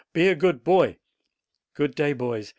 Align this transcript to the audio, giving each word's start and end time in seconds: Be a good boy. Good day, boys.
Be 0.13 0.27
a 0.29 0.35
good 0.35 0.63
boy. 0.63 0.97
Good 1.75 1.93
day, 1.93 2.13
boys. 2.13 2.49